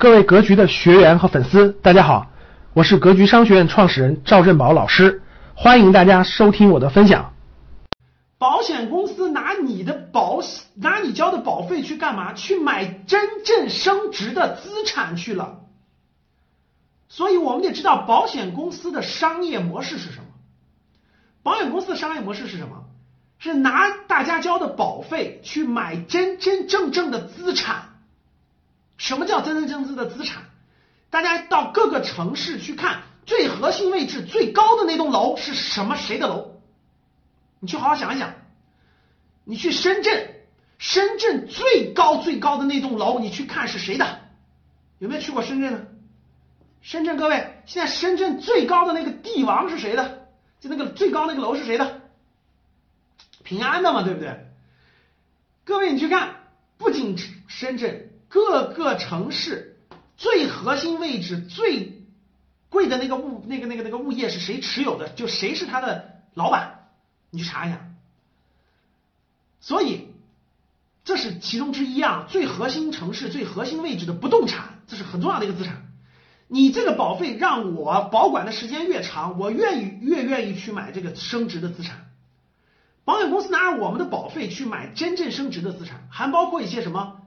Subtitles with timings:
[0.00, 2.30] 各位格局的学员和粉丝，大家好，
[2.72, 5.22] 我是格局商学院创始人赵振宝老师，
[5.56, 7.32] 欢迎大家收听我的分享。
[8.38, 12.32] 保险公司拿你的保险拿你交的保费去干嘛？
[12.32, 15.62] 去买真正升值的资产去了。
[17.08, 20.26] 所以我们得知道保险公司的商业模式是什么。
[21.42, 22.84] 保险公司的商业模式是什么？
[23.40, 27.87] 是拿大家交的保费去买真真正正的资产。
[28.98, 30.42] 什么叫真真正正的资产？
[31.08, 35.96] 大家到各个城市去看，最核心位置最高的那栋楼是什么？
[35.96, 36.60] 谁的楼？
[37.60, 38.34] 你去好好想一想。
[39.44, 40.34] 你去深圳，
[40.76, 44.20] 深圳最高最高的那栋楼，你去看是谁的？
[44.98, 45.86] 有没有去过深圳呢？
[46.82, 50.28] 深圳各位，现在深圳最高的那个帝王是谁的？
[50.60, 52.02] 就那个最高那个楼是谁的？
[53.42, 54.46] 平安的嘛，对不对？
[55.64, 56.34] 各位，你去看，
[56.76, 58.10] 不仅深圳。
[58.28, 59.78] 各个城市
[60.16, 62.02] 最核心位置最
[62.68, 65.08] 贵的那个物那个那个那个物业是谁持有的？
[65.08, 66.90] 就谁是他的老板？
[67.30, 67.88] 你去查一下。
[69.60, 70.08] 所以
[71.04, 75.86] 这是其中之一啊，最核心城市最核心位置的不动产，这是很重要的一个资产。
[76.46, 82.10] 你这个保费让我保管的时间越长，我愿意越愿意去买这个升值的资产。
[83.04, 87.17] 保险公司拿着我们的保费去买真正升值的资产，还包括一些什么？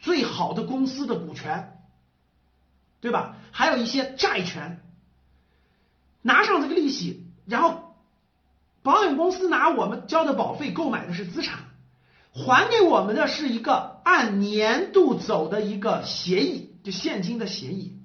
[0.00, 1.78] 最好的公司的股权，
[3.00, 3.36] 对吧？
[3.50, 4.80] 还有一些债权，
[6.22, 7.96] 拿上这个利息，然后
[8.82, 11.60] 保险公司拿我们交的保费购买的是资产，
[12.32, 17.98] 还给我们的是一个按年度走的一个协议，就现金的协议。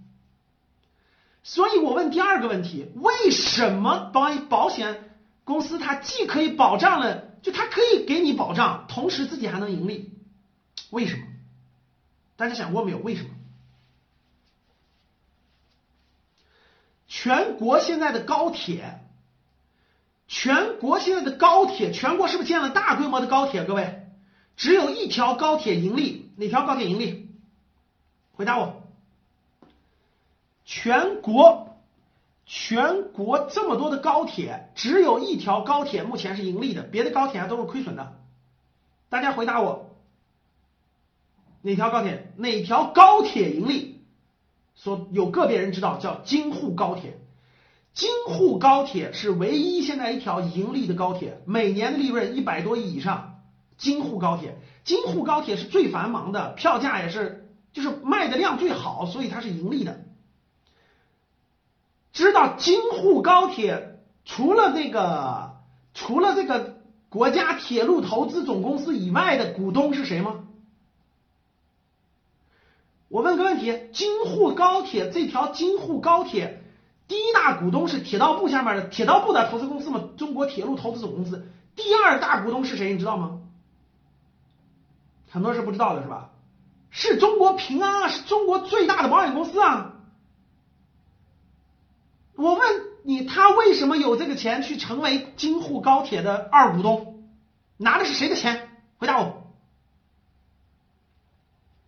[1.43, 10.13] 所以我问第二个问题：为什么保保险公司它既可以保障了，就它可以给你保障，同时自己还能盈利？
[10.89, 11.23] 为什么？
[12.43, 12.97] 大家想过没有？
[12.97, 13.29] 为什么？
[17.07, 18.99] 全国现在的高铁，
[20.27, 23.63] 全国现在的高铁，全国是不是建了大规模的高铁？
[23.63, 24.09] 各位，
[24.57, 27.29] 只有一条高铁盈利，哪条高铁盈利？
[28.33, 28.83] 回答我。
[30.65, 31.77] 全国，
[32.45, 38.19] 全国这么多的高铁，只有一条高铁目前是盈利的，别的高铁还都是亏损的。
[39.07, 39.92] 大家回答我。
[41.63, 42.33] 哪条高铁？
[42.37, 44.01] 哪条高铁盈利？
[44.75, 47.19] 说有个别人知道，叫京沪高铁。
[47.93, 53.39] 京沪高铁是唯一现在一条盈利的高铁，每年的利润一百多亿以上。
[53.77, 60.03] 京沪高铁，京沪高铁是最繁忙的，票价也是，就是卖的量最好，所以它是盈利的。
[62.11, 65.55] 知道京沪高铁除了这个，
[65.93, 70.47] 除了这个国家铁路投资总公司以外的股东是谁吗？
[73.13, 76.63] 我问个问题：京沪高铁这条京沪高铁
[77.07, 80.09] 第一大股东是铁道部下面的铁道部的投资公司吗？
[80.17, 81.47] 中国铁路投资总公司。
[81.75, 82.91] 第二大股东是谁？
[82.91, 83.41] 你知道吗？
[85.29, 86.31] 很多人是不知道的，是吧？
[86.89, 89.93] 是中国平安啊，是中国最大的保险公司啊。
[92.35, 97.23] 我问你，他为什么有这个钱去成为京沪高铁的二股东？
[97.77, 98.71] 拿的是谁的钱？
[98.97, 99.53] 回答我。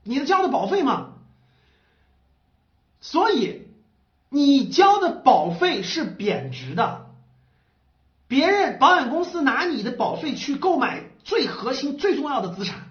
[0.03, 1.13] 你的交的保费吗？
[3.15, 3.61] 所以，
[4.27, 7.05] 你交的保费是贬值的，
[8.27, 12.89] 别人保险公司拿你的保费去购买最核心、最重要的资产，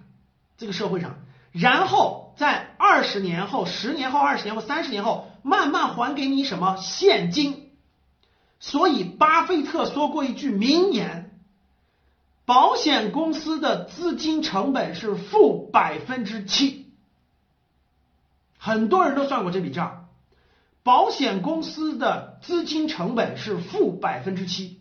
[0.57, 1.17] 这个社会上，
[1.53, 7.71] 然后在二十年后、十年后、二十年后、三十年后，慢慢还给你什么现金。
[8.61, 11.39] 所以，巴菲特说过一句名言：
[12.47, 16.91] 保险公司的资金成本是负百分之七。
[18.57, 20.01] 很多人都算过这笔账。
[20.85, 24.79] 保险公司的资金成本是负百分之七。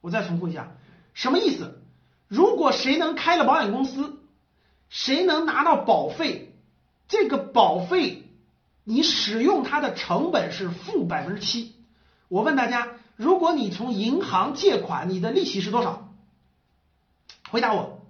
[0.00, 0.76] 我再重复一下，
[1.12, 1.82] 什么意思？
[2.26, 4.18] 如果谁能开了保险公司，
[4.88, 6.54] 谁能拿到保费，
[7.06, 8.24] 这个保费
[8.82, 11.74] 你使用它的成本是负百分之七。
[12.28, 16.08] 我问大家，如果你从银行借款，你的利息是多少？
[17.50, 18.06] 回答我。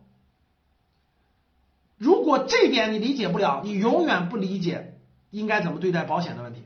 [1.96, 4.97] 如果这点你理解不了，你永远不理解
[5.30, 6.62] 应该怎么对待保险的问题。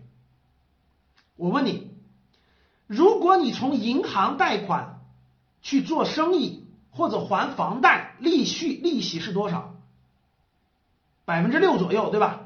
[1.37, 1.91] 我问你，
[2.87, 5.01] 如果你从银行贷款
[5.63, 9.75] 去做生意或者还房贷，利息利息是多少？
[11.25, 12.41] 百分之六左右，对吧？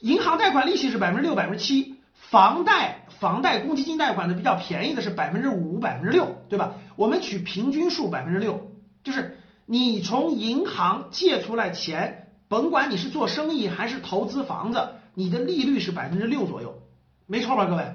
[0.00, 6.76] 银行贷款利息是百分之六、百分之七，房贷房贷公积金贷款的比较便宜的是百分之五、百分之六，对吧？
[6.96, 8.70] 我们取平均数百分之六，
[9.04, 14.94] 就是你从银行借出来钱，甭管你是做生意还是投资房子。
[15.20, 16.80] 你的利率是百分之六左右，
[17.26, 17.94] 没错吧，各位？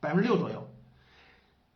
[0.00, 0.68] 百分之六左右。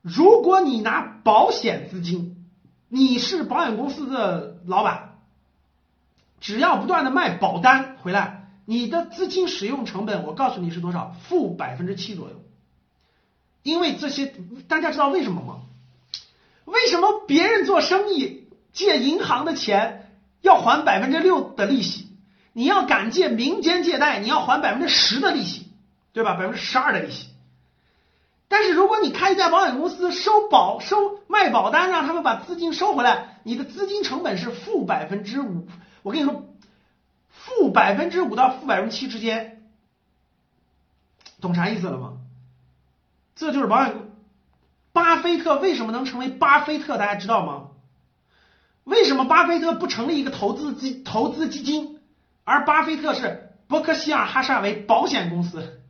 [0.03, 2.45] 如果你拿保险资金，
[2.89, 5.21] 你是保险公司的老板，
[6.41, 11.15] 只要不断的卖保单回来，你的资金使用成本，我告诉你是多少？
[11.29, 12.43] 负百分之七左右。
[13.63, 14.35] 因为这些，
[14.67, 15.61] 大家知道为什么吗？
[16.65, 20.11] 为什么别人做生意借银行的钱
[20.41, 22.08] 要还百分之六的利息？
[22.59, 25.69] 你要敢借民间借贷，你要还百分之十的利息，
[26.13, 26.35] 对吧？
[26.35, 27.29] 百分之十二的利息。
[28.49, 35.69] 但是如果你开一家保险公司，收保收卖保单，让他们把资金收回来，你的资金成本是负百分之五。
[36.03, 36.49] 我跟你说，
[37.31, 39.63] 负百分之五到负百分之七之间，
[41.41, 42.15] 懂啥意思了吗？
[43.37, 43.95] 这就是保险。
[44.93, 46.99] 巴菲特为什么能成为巴菲特？
[46.99, 47.69] 大家知道吗？
[48.83, 51.98] 为什么巴菲特不成立一个投资基投资基金，
[52.49, 55.83] 而巴菲特是伯克希尔哈撒韦保险公司？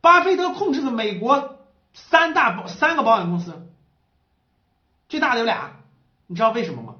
[0.00, 1.58] 巴菲特控制的美国。
[1.94, 3.68] 三大保三个保险公司，
[5.10, 5.72] 最大的有俩，
[6.26, 6.94] 你知道为什么吗？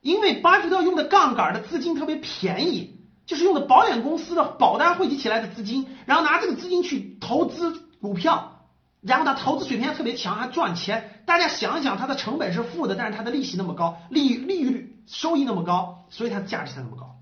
[0.00, 8.64] 因为巴菲特用的杠杆的资金特别便宜，就是用的保险公司的保单汇集起来的资金，然后拿这个资金去投资股票，
[9.02, 11.22] 然后他投资水平还特别强，还赚钱。
[11.26, 17.19] 大家想想，它的成本是负的，但是它的利息那么高，利利率收益那么高，所以它的价值才那么高，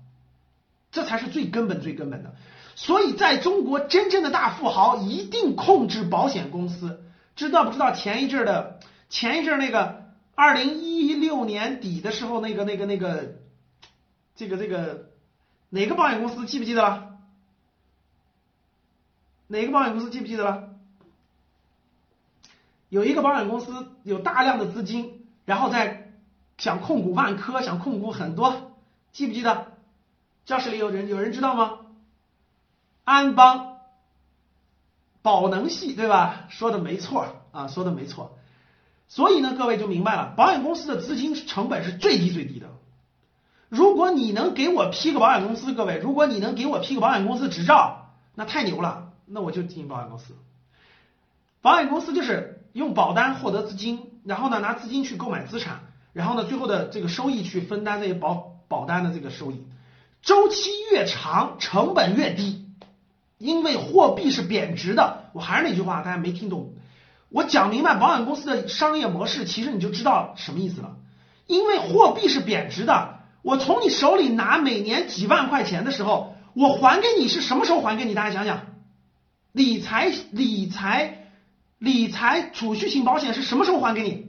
[0.91, 2.35] 这才是最根本最根本的。
[2.75, 7.03] 所以，在中国，真正的大富豪一定控制保险公司，
[7.35, 7.91] 知道不知道？
[7.91, 13.35] 前一阵的，前一阵那个，二零一六年底的时候，那个、那个、那个，
[14.35, 15.09] 这个、这个，
[15.69, 17.17] 哪个保险公司记不记得了？
[19.47, 20.69] 哪个保险公司记不记得了？
[22.87, 26.13] 有一个保险公司有大量的资金，然后在
[26.57, 28.71] 想控股万科，想控股很多，
[29.11, 29.73] 记不记得？
[30.49, 31.77] 教室里有人有人知道吗？
[33.03, 33.77] 安邦
[35.21, 36.47] 宝能系对吧？
[36.49, 38.35] 说的没错啊，说的没错。
[39.07, 42.65] 所以呢，各位就明白了，保险公司的资金成本是最低最低的。
[43.69, 50.33] 如果你能给我批个保险公司，各位，如果你能给我批个保险公司执照，那太牛了，那我就进保险公司。
[51.61, 55.81] 保险公司就是用保单获得资金，然后呢拿资金去购买资产，
[56.11, 59.67] 然后呢最后的这个收益去分担这些保保单的这个收益。
[60.21, 62.65] 周期越长，成本越低。
[63.37, 66.73] 因为货币是贬值的，我还是那句话，大家没听懂。
[67.29, 70.97] 我讲明白保险公司的商业模式，其实你就知道什么意思了。
[71.47, 78.13] 因为货币是贬值的，我从你手里拿每年几万块钱的时候，我还给你是什么时候还给你？
[78.13, 78.65] 大家想想，
[79.53, 81.29] 理财理财
[81.77, 84.28] 理财储蓄型保险是什么时候还给你？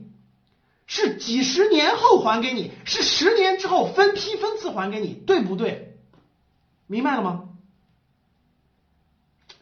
[0.93, 5.95] 是几十年后还给你，是十年之后分批分次还给你，对不对？
[6.85, 7.45] 明白了吗？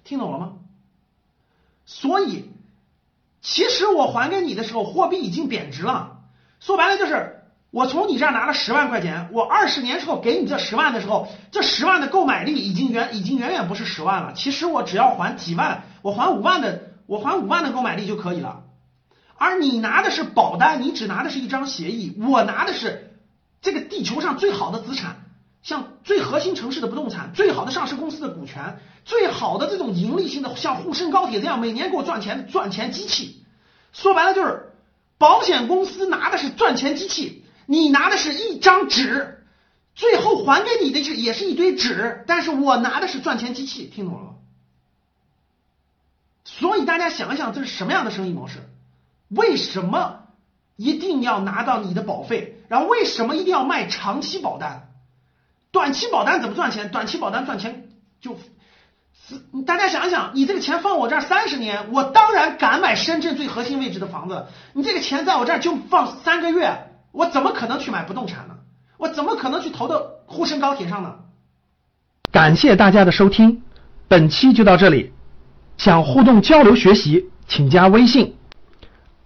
[0.03, 0.53] 听懂了吗？
[1.85, 2.49] 所以，
[3.43, 6.21] 其实我还给你的时候，货币已经贬值了。
[6.59, 14.33] 说白了就是，我从你这儿拿了十万块钱，我二十年之后给你这十万的时候，这十万的购买力已经远已经远远不是十万了。
[14.33, 18.63] 其实我只要还几万，我还五万的，我还五万的购买力就可以了。
[19.39, 23.18] 而你拿的是保单，你只拿的是一张协议，我拿的是
[23.62, 25.25] 这个地球上最好的资产。
[25.62, 33.43] 像最核心城市的不动产，最好的上市公司的股权，最好的这种盈利性的，像沪深高铁这样每年给我赚钱赚钱机器。
[33.91, 34.72] 说白了就是，
[35.17, 39.46] 保险公司拿的是赚钱机器，你拿的是一张纸，
[39.96, 44.29] 最后还给你的是也是一堆纸，但是我拿的是赚钱机器，听懂了吗？
[46.46, 48.60] 所以大家想一想，这是什么样的生意模式？
[49.29, 50.27] 为什么
[50.75, 52.62] 一定要拿到你的保费？
[52.67, 54.89] 然后为什么一定要卖长期保单？
[55.71, 56.89] 短期保单怎么赚钱？
[56.89, 57.89] 短期保单赚钱
[58.21, 58.38] 就，
[59.65, 64.48] 大家想想，你这个钱放我这儿三十年，我当然敢买深圳最核心位置的房子。
[64.74, 68.55] 你这个钱在我这儿就放三个月，我怎么可能去买不动产呢？
[68.98, 71.15] 我怎么可能去投到沪深高铁上呢？
[72.31, 73.62] 感谢大家的收听，
[74.07, 75.13] 本期就到这里。
[75.77, 78.36] 想互动交流学习，请加微信